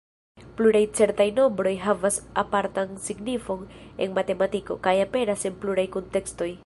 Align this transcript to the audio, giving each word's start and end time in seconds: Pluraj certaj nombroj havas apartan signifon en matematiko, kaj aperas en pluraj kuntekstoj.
Pluraj 0.59 0.79
certaj 0.99 1.27
nombroj 1.39 1.73
havas 1.83 2.17
apartan 2.43 2.95
signifon 3.09 3.61
en 4.07 4.17
matematiko, 4.17 4.79
kaj 4.89 4.95
aperas 5.05 5.47
en 5.51 5.61
pluraj 5.67 5.87
kuntekstoj. 5.99 6.55